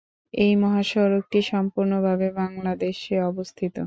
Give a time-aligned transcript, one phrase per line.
[0.33, 3.75] এই মহাসড়কটি সম্পূর্ণ ভাবে বাংলাদেশে অবস্থিত।